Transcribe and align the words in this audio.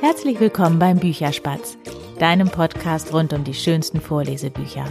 Herzlich 0.00 0.38
willkommen 0.38 0.78
beim 0.78 0.98
Bücherspatz, 1.00 1.76
deinem 2.20 2.48
Podcast 2.48 3.12
rund 3.12 3.32
um 3.32 3.42
die 3.42 3.52
schönsten 3.52 4.00
Vorlesebücher. 4.00 4.84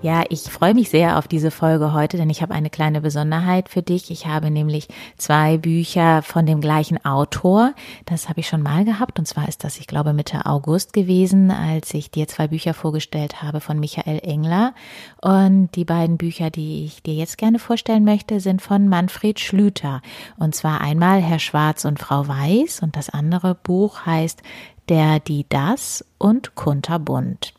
Ja, 0.00 0.22
ich 0.28 0.42
freue 0.42 0.74
mich 0.74 0.90
sehr 0.90 1.18
auf 1.18 1.26
diese 1.26 1.50
Folge 1.50 1.92
heute, 1.92 2.18
denn 2.18 2.30
ich 2.30 2.40
habe 2.40 2.54
eine 2.54 2.70
kleine 2.70 3.00
Besonderheit 3.00 3.68
für 3.68 3.82
dich. 3.82 4.12
Ich 4.12 4.26
habe 4.26 4.48
nämlich 4.48 4.86
zwei 5.16 5.58
Bücher 5.58 6.22
von 6.22 6.46
dem 6.46 6.60
gleichen 6.60 7.04
Autor. 7.04 7.72
Das 8.06 8.28
habe 8.28 8.38
ich 8.38 8.46
schon 8.46 8.62
mal 8.62 8.84
gehabt 8.84 9.18
und 9.18 9.26
zwar 9.26 9.48
ist 9.48 9.64
das, 9.64 9.76
ich 9.80 9.88
glaube, 9.88 10.12
Mitte 10.12 10.46
August 10.46 10.92
gewesen, 10.92 11.50
als 11.50 11.92
ich 11.94 12.12
dir 12.12 12.28
zwei 12.28 12.46
Bücher 12.46 12.74
vorgestellt 12.74 13.42
habe 13.42 13.60
von 13.60 13.80
Michael 13.80 14.20
Engler. 14.22 14.72
Und 15.20 15.74
die 15.74 15.84
beiden 15.84 16.16
Bücher, 16.16 16.50
die 16.50 16.84
ich 16.84 17.02
dir 17.02 17.14
jetzt 17.14 17.36
gerne 17.36 17.58
vorstellen 17.58 18.04
möchte, 18.04 18.38
sind 18.38 18.62
von 18.62 18.88
Manfred 18.88 19.40
Schlüter. 19.40 20.00
Und 20.36 20.54
zwar 20.54 20.80
einmal 20.80 21.20
Herr 21.20 21.40
Schwarz 21.40 21.84
und 21.84 21.98
Frau 21.98 22.28
Weiß 22.28 22.84
und 22.84 22.94
das 22.94 23.10
andere 23.10 23.56
Buch 23.56 24.06
heißt 24.06 24.42
Der, 24.88 25.18
die, 25.18 25.44
das 25.48 26.04
und 26.18 26.54
Kunterbunt. 26.54 27.57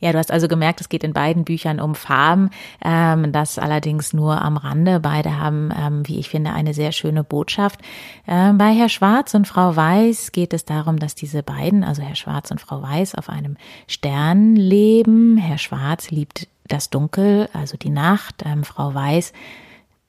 Ja, 0.00 0.12
du 0.12 0.18
hast 0.18 0.32
also 0.32 0.48
gemerkt, 0.48 0.80
es 0.80 0.88
geht 0.88 1.04
in 1.04 1.12
beiden 1.12 1.44
Büchern 1.44 1.78
um 1.78 1.94
Farben, 1.94 2.50
ähm, 2.82 3.32
das 3.32 3.58
allerdings 3.58 4.12
nur 4.12 4.40
am 4.40 4.56
Rande. 4.56 4.98
Beide 5.00 5.38
haben, 5.38 5.70
ähm, 5.78 6.08
wie 6.08 6.18
ich 6.18 6.30
finde, 6.30 6.52
eine 6.52 6.74
sehr 6.74 6.92
schöne 6.92 7.22
Botschaft. 7.22 7.80
Ähm, 8.26 8.58
bei 8.58 8.72
Herr 8.72 8.88
Schwarz 8.88 9.34
und 9.34 9.46
Frau 9.46 9.76
Weiß 9.76 10.32
geht 10.32 10.54
es 10.54 10.64
darum, 10.64 10.98
dass 10.98 11.14
diese 11.14 11.42
beiden, 11.42 11.84
also 11.84 12.02
Herr 12.02 12.16
Schwarz 12.16 12.50
und 12.50 12.60
Frau 12.60 12.82
Weiß, 12.82 13.14
auf 13.14 13.28
einem 13.28 13.56
Stern 13.86 14.56
leben. 14.56 15.36
Herr 15.36 15.58
Schwarz 15.58 16.10
liebt 16.10 16.48
das 16.66 16.88
Dunkel, 16.88 17.48
also 17.52 17.76
die 17.76 17.90
Nacht. 17.90 18.42
Ähm, 18.46 18.64
Frau 18.64 18.94
Weiß 18.94 19.32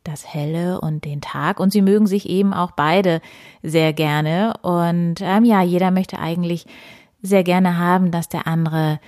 das 0.03 0.33
Helle 0.33 0.81
und 0.81 1.05
den 1.05 1.21
Tag. 1.21 1.59
Und 1.59 1.71
sie 1.71 1.81
mögen 1.81 2.07
sich 2.07 2.29
eben 2.29 2.53
auch 2.53 2.71
beide 2.71 3.21
sehr 3.61 3.93
gerne. 3.93 4.53
Und 4.61 5.15
ähm, 5.21 5.45
ja, 5.45 5.61
jeder 5.61 5.91
möchte 5.91 6.19
eigentlich 6.19 6.65
sehr 7.21 7.43
gerne 7.43 7.77
haben, 7.77 8.11
dass 8.11 8.29
der 8.29 8.47
andere 8.47 8.99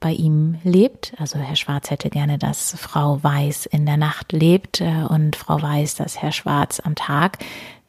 bei 0.00 0.12
ihm 0.12 0.58
lebt. 0.64 1.14
Also 1.18 1.38
Herr 1.38 1.56
Schwarz 1.56 1.90
hätte 1.90 2.10
gerne, 2.10 2.38
dass 2.38 2.74
Frau 2.78 3.22
Weiß 3.22 3.66
in 3.66 3.86
der 3.86 3.96
Nacht 3.96 4.32
lebt 4.32 4.80
äh, 4.80 5.04
und 5.08 5.36
Frau 5.36 5.60
Weiß, 5.60 5.94
dass 5.94 6.20
Herr 6.20 6.32
Schwarz 6.32 6.80
am 6.80 6.94
Tag 6.94 7.38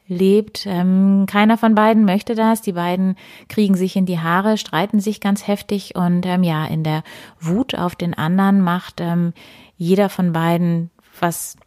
lebt. 0.07 0.65
Ähm, 0.65 1.25
keiner 1.27 1.57
von 1.57 1.75
beiden 1.75 2.05
möchte 2.05 2.35
das. 2.35 2.61
Die 2.61 2.73
beiden 2.73 3.15
kriegen 3.49 3.75
sich 3.75 3.95
in 3.95 4.05
die 4.05 4.19
Haare, 4.19 4.57
streiten 4.57 4.99
sich 4.99 5.19
ganz 5.19 5.47
heftig 5.47 5.95
und 5.95 6.25
ähm, 6.25 6.43
ja, 6.43 6.65
in 6.65 6.83
der 6.83 7.03
Wut 7.39 7.75
auf 7.75 7.95
den 7.95 8.13
anderen 8.13 8.61
macht 8.61 9.01
ähm, 9.01 9.33
jeder 9.75 10.09
von 10.09 10.33
beiden 10.33 10.89
was 11.19 11.57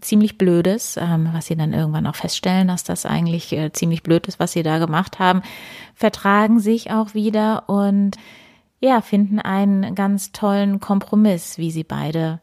ziemlich 0.00 0.38
Blödes, 0.38 0.96
ähm, 0.96 1.28
was 1.32 1.46
sie 1.46 1.56
dann 1.56 1.72
irgendwann 1.72 2.06
auch 2.06 2.16
feststellen, 2.16 2.68
dass 2.68 2.84
das 2.84 3.06
eigentlich 3.06 3.52
äh, 3.52 3.72
ziemlich 3.72 4.02
blöd 4.02 4.26
ist, 4.26 4.40
was 4.40 4.52
sie 4.52 4.62
da 4.62 4.78
gemacht 4.78 5.18
haben, 5.18 5.42
vertragen 5.94 6.58
sich 6.58 6.90
auch 6.90 7.14
wieder 7.14 7.68
und 7.68 8.16
ja, 8.84 9.00
finden 9.00 9.38
einen 9.38 9.94
ganz 9.94 10.32
tollen 10.32 10.78
Kompromiss, 10.78 11.56
wie 11.56 11.70
sie 11.70 11.84
beide 11.84 12.40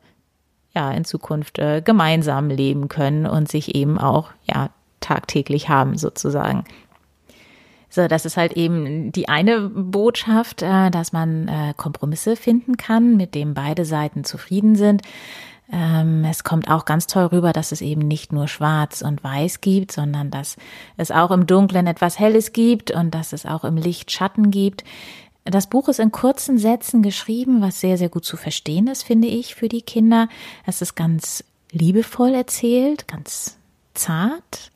ja 0.73 0.91
in 0.91 1.05
Zukunft 1.05 1.59
äh, 1.59 1.81
gemeinsam 1.81 2.49
leben 2.49 2.87
können 2.87 3.27
und 3.27 3.47
sich 3.47 3.75
eben 3.75 3.99
auch 3.99 4.31
ja 4.43 4.71
tagtäglich 5.01 5.69
haben 5.69 5.97
sozusagen. 5.97 6.63
So, 7.89 8.07
das 8.07 8.25
ist 8.25 8.37
halt 8.37 8.53
eben 8.53 9.11
die 9.11 9.29
eine 9.29 9.69
Botschaft, 9.69 10.63
äh, 10.63 10.89
dass 10.89 11.13
man 11.13 11.47
äh, 11.47 11.73
Kompromisse 11.77 12.35
finden 12.35 12.75
kann, 12.75 13.17
mit 13.17 13.35
dem 13.35 13.53
beide 13.53 13.85
Seiten 13.85 14.23
zufrieden 14.23 14.75
sind. 14.75 15.03
Ähm, 15.71 16.25
es 16.25 16.43
kommt 16.43 16.71
auch 16.71 16.85
ganz 16.85 17.05
toll 17.05 17.25
rüber, 17.25 17.53
dass 17.53 17.71
es 17.71 17.81
eben 17.81 18.01
nicht 18.01 18.33
nur 18.33 18.47
schwarz 18.47 19.03
und 19.03 19.23
weiß 19.23 19.61
gibt, 19.61 19.91
sondern 19.91 20.31
dass 20.31 20.57
es 20.97 21.11
auch 21.11 21.29
im 21.29 21.45
Dunklen 21.45 21.85
etwas 21.85 22.17
Helles 22.17 22.51
gibt 22.51 22.89
und 22.89 23.11
dass 23.13 23.31
es 23.31 23.45
auch 23.45 23.63
im 23.63 23.77
Licht 23.77 24.11
Schatten 24.11 24.49
gibt. 24.49 24.83
Das 25.43 25.67
Buch 25.67 25.87
ist 25.87 25.99
in 25.99 26.11
kurzen 26.11 26.57
Sätzen 26.57 27.01
geschrieben, 27.01 27.61
was 27.61 27.79
sehr, 27.79 27.97
sehr 27.97 28.09
gut 28.09 28.25
zu 28.25 28.37
verstehen 28.37 28.87
ist, 28.87 29.03
finde 29.03 29.27
ich, 29.27 29.55
für 29.55 29.69
die 29.69 29.81
Kinder. 29.81 30.29
Es 30.65 30.81
ist 30.81 30.95
ganz 30.95 31.43
liebevoll 31.71 32.33
erzählt, 32.33 33.07
ganz 33.07 33.57
zart. 33.93 34.71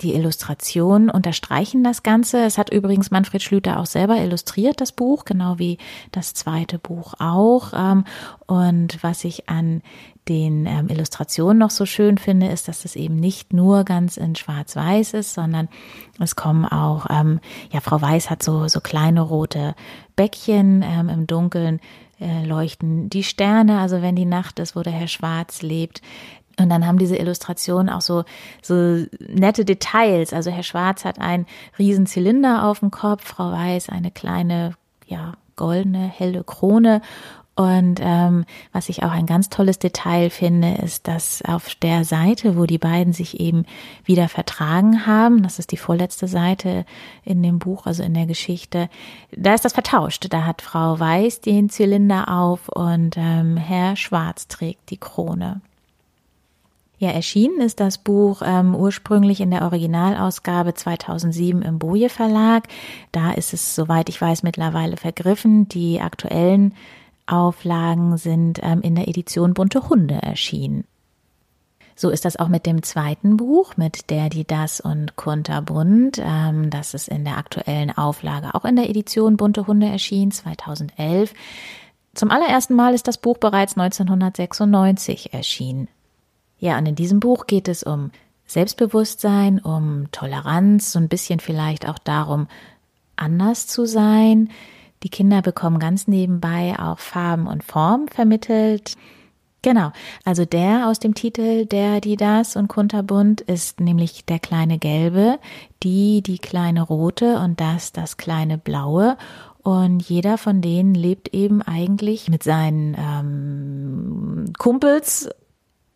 Die 0.00 0.14
Illustrationen 0.14 1.10
unterstreichen 1.10 1.84
das 1.84 2.02
Ganze. 2.02 2.44
Es 2.44 2.58
hat 2.58 2.70
übrigens 2.70 3.10
Manfred 3.10 3.42
Schlüter 3.42 3.78
auch 3.78 3.86
selber 3.86 4.16
illustriert, 4.16 4.80
das 4.80 4.92
Buch, 4.92 5.24
genau 5.24 5.58
wie 5.58 5.78
das 6.12 6.34
zweite 6.34 6.78
Buch 6.78 7.14
auch. 7.18 7.72
Ähm, 7.74 8.04
und 8.46 9.02
was 9.02 9.24
ich 9.24 9.48
an 9.48 9.82
den 10.28 10.66
ähm, 10.66 10.88
Illustrationen 10.88 11.58
noch 11.58 11.70
so 11.70 11.86
schön 11.86 12.18
finde, 12.18 12.48
ist, 12.48 12.66
dass 12.66 12.84
es 12.84 12.96
eben 12.96 13.16
nicht 13.16 13.52
nur 13.52 13.84
ganz 13.84 14.16
in 14.16 14.34
Schwarz-Weiß 14.34 15.14
ist, 15.14 15.34
sondern 15.34 15.68
es 16.18 16.34
kommen 16.34 16.64
auch, 16.64 17.06
ähm, 17.10 17.40
ja, 17.70 17.80
Frau 17.80 18.00
Weiß 18.00 18.30
hat 18.30 18.42
so, 18.42 18.68
so 18.68 18.80
kleine 18.80 19.20
rote 19.20 19.74
Bäckchen 20.16 20.82
im 20.82 21.26
Dunkeln 21.26 21.80
äh, 22.20 22.44
leuchten 22.44 23.10
die 23.10 23.24
Sterne, 23.24 23.80
also 23.80 24.00
wenn 24.00 24.16
die 24.16 24.24
Nacht 24.24 24.58
ist, 24.58 24.76
wo 24.76 24.82
der 24.82 24.92
Herr 24.92 25.08
Schwarz 25.08 25.62
lebt. 25.62 26.00
Und 26.58 26.68
dann 26.68 26.86
haben 26.86 26.98
diese 26.98 27.16
Illustrationen 27.16 27.88
auch 27.90 28.00
so, 28.00 28.24
so 28.62 29.04
nette 29.18 29.64
Details. 29.64 30.32
Also 30.32 30.50
Herr 30.50 30.62
Schwarz 30.62 31.04
hat 31.04 31.20
einen 31.20 31.46
riesen 31.78 32.06
Zylinder 32.06 32.64
auf 32.64 32.80
dem 32.80 32.90
Kopf, 32.90 33.24
Frau 33.26 33.52
Weiß 33.52 33.88
eine 33.88 34.10
kleine, 34.10 34.74
ja, 35.06 35.34
goldene, 35.56 36.06
helle 36.06 36.42
Krone 36.42 37.00
und 37.56 38.00
ähm, 38.02 38.44
was 38.72 38.88
ich 38.88 39.04
auch 39.04 39.12
ein 39.12 39.26
ganz 39.26 39.48
tolles 39.48 39.78
Detail 39.78 40.30
finde, 40.30 40.74
ist, 40.74 41.06
dass 41.06 41.40
auf 41.42 41.74
der 41.76 42.04
Seite, 42.04 42.56
wo 42.56 42.66
die 42.66 42.78
beiden 42.78 43.12
sich 43.12 43.38
eben 43.38 43.64
wieder 44.04 44.28
vertragen 44.28 45.06
haben, 45.06 45.44
das 45.44 45.60
ist 45.60 45.70
die 45.70 45.76
vorletzte 45.76 46.26
Seite 46.26 46.84
in 47.24 47.42
dem 47.44 47.60
Buch, 47.60 47.86
also 47.86 48.02
in 48.02 48.14
der 48.14 48.26
Geschichte, 48.26 48.88
da 49.30 49.54
ist 49.54 49.64
das 49.64 49.72
vertauscht. 49.72 50.26
Da 50.30 50.44
hat 50.44 50.62
Frau 50.62 50.98
Weiß 50.98 51.40
den 51.42 51.70
Zylinder 51.70 52.28
auf 52.28 52.68
und 52.68 53.16
ähm, 53.16 53.56
Herr 53.56 53.94
Schwarz 53.94 54.48
trägt 54.48 54.90
die 54.90 54.98
Krone. 54.98 55.60
Ja, 57.04 57.10
erschienen 57.10 57.60
ist 57.60 57.80
das 57.80 57.98
Buch 57.98 58.40
ähm, 58.42 58.74
ursprünglich 58.74 59.42
in 59.42 59.50
der 59.50 59.60
Originalausgabe 59.60 60.72
2007 60.72 61.60
im 61.60 61.78
Boje 61.78 62.08
Verlag. 62.08 62.66
Da 63.12 63.32
ist 63.32 63.52
es, 63.52 63.74
soweit 63.74 64.08
ich 64.08 64.18
weiß, 64.18 64.42
mittlerweile 64.42 64.96
vergriffen. 64.96 65.68
Die 65.68 66.00
aktuellen 66.00 66.72
Auflagen 67.26 68.16
sind 68.16 68.58
ähm, 68.62 68.80
in 68.80 68.94
der 68.94 69.06
Edition 69.06 69.52
Bunte 69.52 69.90
Hunde 69.90 70.14
erschienen. 70.14 70.84
So 71.94 72.08
ist 72.08 72.24
das 72.24 72.36
auch 72.36 72.48
mit 72.48 72.64
dem 72.64 72.82
zweiten 72.82 73.36
Buch, 73.36 73.76
mit 73.76 74.08
Der, 74.08 74.30
die, 74.30 74.46
das 74.46 74.80
und 74.80 75.14
Kunterbunt. 75.16 76.18
Ähm, 76.24 76.70
das 76.70 76.94
ist 76.94 77.08
in 77.08 77.26
der 77.26 77.36
aktuellen 77.36 77.90
Auflage 77.90 78.54
auch 78.54 78.64
in 78.64 78.76
der 78.76 78.88
Edition 78.88 79.36
Bunte 79.36 79.66
Hunde 79.66 79.88
erschienen, 79.88 80.30
2011. 80.30 81.34
Zum 82.14 82.30
allerersten 82.30 82.74
Mal 82.74 82.94
ist 82.94 83.08
das 83.08 83.18
Buch 83.18 83.36
bereits 83.36 83.76
1996 83.76 85.34
erschienen. 85.34 85.88
Ja, 86.64 86.78
und 86.78 86.86
in 86.86 86.94
diesem 86.94 87.20
Buch 87.20 87.46
geht 87.46 87.68
es 87.68 87.82
um 87.82 88.10
Selbstbewusstsein, 88.46 89.58
um 89.58 90.10
Toleranz, 90.12 90.92
so 90.92 90.98
ein 90.98 91.10
bisschen 91.10 91.38
vielleicht 91.38 91.86
auch 91.86 91.98
darum, 91.98 92.48
anders 93.16 93.66
zu 93.66 93.84
sein. 93.84 94.48
Die 95.02 95.10
Kinder 95.10 95.42
bekommen 95.42 95.78
ganz 95.78 96.08
nebenbei 96.08 96.74
auch 96.78 97.00
Farben 97.00 97.48
und 97.48 97.64
Formen 97.64 98.08
vermittelt. 98.08 98.94
Genau, 99.60 99.92
also 100.24 100.46
der 100.46 100.88
aus 100.88 100.98
dem 101.00 101.14
Titel 101.14 101.66
Der, 101.66 102.00
die, 102.00 102.16
das 102.16 102.56
und 102.56 102.68
Kunterbunt 102.68 103.42
ist 103.42 103.80
nämlich 103.80 104.24
der 104.24 104.38
kleine 104.38 104.78
gelbe, 104.78 105.38
die, 105.82 106.22
die 106.22 106.38
kleine 106.38 106.80
rote 106.80 107.40
und 107.40 107.60
das, 107.60 107.92
das 107.92 108.16
kleine 108.16 108.56
blaue. 108.56 109.18
Und 109.62 110.00
jeder 110.00 110.38
von 110.38 110.62
denen 110.62 110.94
lebt 110.94 111.34
eben 111.34 111.60
eigentlich 111.60 112.30
mit 112.30 112.42
seinen 112.42 112.96
ähm, 112.98 114.52
Kumpels 114.56 115.28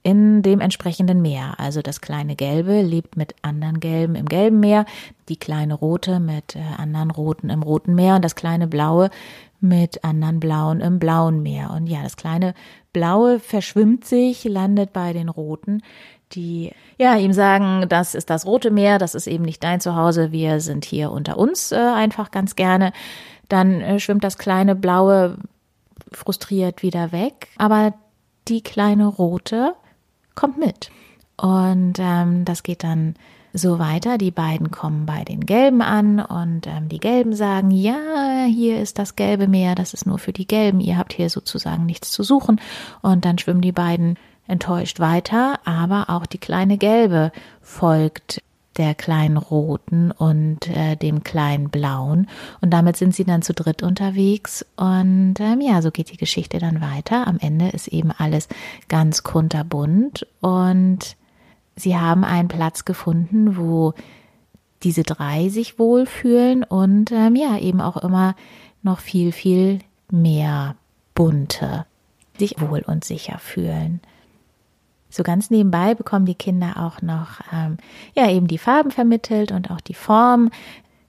in 0.09 0.41
dem 0.41 0.61
entsprechenden 0.61 1.21
Meer. 1.21 1.57
Also 1.59 1.83
das 1.83 2.01
kleine 2.01 2.35
Gelbe 2.35 2.81
lebt 2.81 3.19
mit 3.19 3.35
anderen 3.43 3.79
Gelben 3.79 4.15
im 4.15 4.25
gelben 4.25 4.59
Meer, 4.59 4.87
die 5.29 5.37
kleine 5.37 5.75
Rote 5.75 6.19
mit 6.19 6.57
äh, 6.57 6.61
anderen 6.79 7.11
Roten 7.11 7.51
im 7.51 7.63
roten 7.63 7.95
Meer 7.95 8.15
und 8.15 8.25
das 8.25 8.35
kleine 8.35 8.67
Blaue 8.67 9.11
mit 9.61 10.03
anderen 10.05 10.41
Blauen 10.41 10.81
im 10.81 10.99
blauen 10.99 11.43
Meer. 11.43 11.73
Und 11.73 11.89
ja, 11.89 12.03
das 12.03 12.17
kleine 12.17 12.55
Blaue 12.95 13.39
verschwimmt 13.39 14.07
sich, 14.07 14.45
landet 14.45 14.95
bei 14.95 15.13
den 15.13 15.29
Roten, 15.29 15.83
die 16.33 16.73
ja 16.97 17.15
ihm 17.17 17.35
sagen, 17.35 17.85
das 17.91 18.15
ist 18.15 18.31
das 18.31 18.47
Rote 18.47 18.71
Meer, 18.71 18.97
das 18.99 19.15
ist 19.15 19.27
eben 19.27 19.45
nicht 19.45 19.63
dein 19.63 19.83
Zuhause, 19.83 20.33
wir 20.33 20.61
sind 20.61 20.87
hier 20.87 21.13
unter 21.13 21.37
uns 21.37 21.71
äh, 21.71 21.77
einfach 21.77 22.31
ganz 22.31 22.57
gerne. 22.57 22.95
Dann 23.51 23.83
äh, 23.83 24.01
schwimmt 24.01 24.25
das 24.25 24.39
kleine 24.39 24.75
Blaue 24.75 25.37
frustriert 26.13 26.83
wieder 26.83 27.13
weg, 27.13 27.49
aber 27.59 27.93
die 28.49 28.63
kleine 28.63 29.07
Rote 29.07 29.75
kommt 30.39 30.59
mit. 30.59 30.91
Und 31.37 31.95
ähm, 31.99 32.45
das 32.45 32.63
geht 32.63 32.85
dann 32.85 33.15
so 33.53 33.79
weiter. 33.79 34.19
Die 34.19 34.31
beiden 34.31 34.71
kommen 34.71 35.07
bei 35.07 35.25
den 35.25 35.47
Gelben 35.47 35.83
an 35.83 36.21
und 36.21 36.67
ähm, 36.67 36.89
die 36.89 37.01
Gelben 37.01 37.35
sagen, 37.35 37.71
ja, 37.71 38.45
hier 38.47 38.81
ist 38.81 38.99
das 38.99 39.17
gelbe 39.17 39.49
Meer, 39.49 39.75
das 39.75 39.95
ist 39.95 40.07
nur 40.07 40.19
für 40.19 40.33
die 40.33 40.47
Gelben, 40.47 40.81
ihr 40.81 40.97
habt 40.97 41.13
hier 41.13 41.31
sozusagen 41.31 41.87
nichts 41.87 42.11
zu 42.13 42.23
suchen. 42.23 42.61
Und 43.03 43.25
dann 43.25 43.39
schwimmen 43.39 43.61
die 43.61 43.73
beiden 43.73 44.17
enttäuscht 44.47 45.01
weiter, 45.01 45.59
aber 45.65 46.07
auch 46.09 46.27
die 46.27 46.39
kleine 46.39 46.79
Gelbe 46.79 47.33
folgt 47.61 48.43
der 48.79 48.95
kleinen 48.95 49.37
roten 49.37 50.11
und 50.11 50.69
äh, 50.69 50.97
dem 50.97 51.25
kleinen 51.25 51.69
blauen. 51.69 52.29
Und 52.61 52.71
damit 52.71 52.97
sind 52.97 53.15
sie 53.15 53.25
dann 53.25 53.43
zu 53.43 53.53
dritt 53.53 53.83
unterwegs. 53.83 54.65
Und 54.77 55.35
ähm, 55.41 55.61
ja, 55.61 55.83
so 55.83 55.91
geht 55.91 56.11
die 56.13 56.17
Geschichte 56.17 56.59
dann 56.59 56.81
weiter. 56.81 57.27
Am 57.27 57.39
Ende 57.39 57.69
ist 57.69 57.89
eben 57.89 58.11
alles 58.11 58.49
ganz 58.89 59.23
kunterbunt. 59.25 60.27
Und 60.41 61.17
sie 61.77 61.97
haben 61.97 62.25
einen 62.25 62.49
Platz 62.49 62.85
gefunden, 62.85 63.57
wo 63.57 63.95
diese 64.83 65.03
drei 65.03 65.49
sich 65.49 65.79
wohlfühlen 65.79 66.63
und 66.63 67.11
ähm, 67.11 67.35
ja, 67.35 67.59
eben 67.59 67.81
auch 67.81 67.97
immer 67.97 68.37
noch 68.83 69.01
viel, 69.01 69.33
viel 69.33 69.81
mehr 70.11 70.77
bunte 71.15 71.85
sich 72.39 72.61
wohl 72.61 72.85
und 72.87 73.05
sicher 73.05 73.39
fühlen. 73.39 74.01
So 75.11 75.23
ganz 75.23 75.51
nebenbei 75.51 75.95
bekommen 75.95 76.27
die 76.27 76.35
Kinder 76.35 76.75
auch 76.77 77.03
noch 77.03 77.41
ähm, 77.53 77.79
ja 78.15 78.31
eben 78.31 78.47
die 78.47 78.59
Farben 78.59 78.91
vermittelt 78.91 79.53
und 79.53 79.71
auch 79.71 79.81
die 79.81 79.95
Form. 79.95 80.51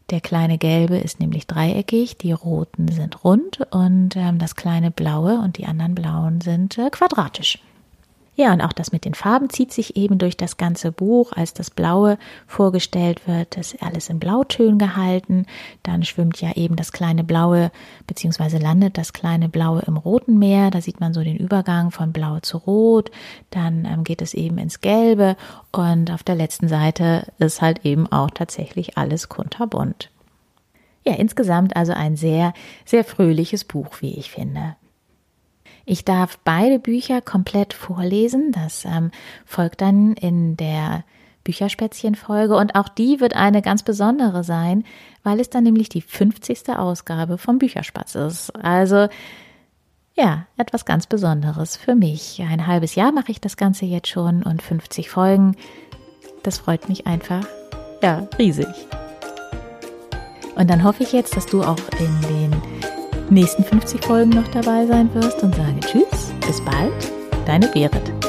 Der 0.10 0.22
kleine 0.22 0.58
gelbe 0.58 0.98
ist 0.98 1.20
nämlich 1.20 1.46
dreieckig, 1.46 2.18
die 2.18 2.32
roten 2.32 2.88
sind 2.88 3.24
rund 3.24 3.62
und 3.72 4.16
ähm, 4.16 4.40
das 4.40 4.56
kleine 4.56 4.90
blaue 4.90 5.40
und 5.40 5.58
die 5.58 5.66
anderen 5.66 5.94
blauen 5.94 6.42
sind 6.42 6.78
äh, 6.78 6.90
quadratisch. 6.90 7.60
Ja, 8.40 8.54
und 8.54 8.62
auch 8.62 8.72
das 8.72 8.94
mit 8.94 9.04
den 9.04 9.16
Farben 9.16 9.50
zieht 9.50 9.74
sich 9.74 9.98
eben 9.98 10.18
durch 10.18 10.38
das 10.38 10.56
ganze 10.56 10.94
Buch. 10.94 11.34
Als 11.34 11.54
das 11.54 11.70
Blaue 11.70 12.18
vorgestellt 12.48 13.28
wird, 13.28 13.58
ist 13.58 13.84
alles 13.84 14.10
in 14.10 14.22
Blautönen 14.22 14.80
gehalten. 14.80 15.46
Dann 15.84 16.04
schwimmt 16.06 16.40
ja 16.40 16.56
eben 16.56 16.78
das 16.78 16.94
kleine 16.94 17.26
Blaue, 17.26 17.70
beziehungsweise 18.08 18.58
landet 18.58 18.98
das 18.98 19.12
kleine 19.12 19.50
Blaue 19.50 19.82
im 19.82 19.98
Roten 19.98 20.40
Meer. 20.40 20.72
Da 20.72 20.80
sieht 20.80 21.02
man 21.02 21.14
so 21.14 21.22
den 21.22 21.36
Übergang 21.36 21.92
von 21.92 22.14
Blau 22.14 22.40
zu 22.40 22.60
Rot. 22.60 23.12
Dann 23.50 23.84
ähm, 23.84 24.06
geht 24.06 24.22
es 24.22 24.34
eben 24.34 24.58
ins 24.58 24.80
Gelbe. 24.80 25.36
Und 25.74 26.10
auf 26.10 26.24
der 26.24 26.36
letzten 26.36 26.70
Seite 26.70 27.34
ist 27.40 27.62
halt 27.62 27.86
eben 27.86 28.10
auch 28.10 28.32
tatsächlich 28.32 28.98
alles 28.98 29.28
kunterbunt. 29.28 30.12
Ja, 31.06 31.16
insgesamt 31.16 31.76
also 31.76 31.92
ein 31.92 32.16
sehr, 32.16 32.54
sehr 32.86 33.04
fröhliches 33.04 33.66
Buch, 33.66 33.98
wie 34.00 34.14
ich 34.14 34.32
finde. 34.32 34.78
Ich 35.90 36.06
darf 36.06 36.38
beide 36.44 36.78
Bücher 36.78 37.20
komplett 37.20 37.74
vorlesen. 37.74 38.52
Das 38.52 38.86
ähm, 38.86 39.10
folgt 39.44 39.82
dann 39.82 40.14
in 40.14 40.56
der 40.56 41.04
Bücherspätzchen-Folge 41.44 42.56
und 42.56 42.76
auch 42.76 42.90
die 42.90 43.20
wird 43.20 43.36
eine 43.36 43.64
ganz 43.64 43.82
besondere 43.82 44.44
sein, 44.44 44.84
weil 45.24 45.40
es 45.40 45.50
dann 45.50 45.64
nämlich 45.64 45.90
die 45.90 46.04
50. 46.04 46.70
Ausgabe 46.78 47.40
vom 47.40 47.58
Bücherspatz 47.58 48.14
ist. 48.14 48.52
Also 48.52 49.08
ja, 50.14 50.46
etwas 50.58 50.86
ganz 50.86 51.08
Besonderes 51.08 51.76
für 51.76 51.96
mich. 51.96 52.40
Ein 52.48 52.68
halbes 52.68 52.94
Jahr 52.94 53.12
mache 53.12 53.32
ich 53.32 53.42
das 53.42 53.58
Ganze 53.58 53.86
jetzt 53.86 54.10
schon 54.10 54.44
und 54.44 54.62
50 54.62 55.10
Folgen. 55.10 55.56
Das 56.44 56.60
freut 56.60 56.88
mich 56.88 57.08
einfach, 57.08 57.48
ja, 58.04 58.28
riesig. 58.38 58.68
Und 60.56 60.70
dann 60.70 60.84
hoffe 60.84 61.02
ich 61.02 61.14
jetzt, 61.14 61.36
dass 61.36 61.48
du 61.48 61.64
auch 61.64 61.80
in 62.00 62.22
den 62.30 62.59
nächsten 63.32 63.64
50 63.64 64.04
Folgen 64.06 64.32
noch 64.32 64.48
dabei 64.50 64.86
sein 64.86 65.14
wirst 65.14 65.44
und 65.44 65.56
sage 65.56 65.80
Tschüss, 65.82 66.32
bis 66.46 66.64
bald, 66.64 67.12
deine 67.46 67.68
Berit. 67.68 68.29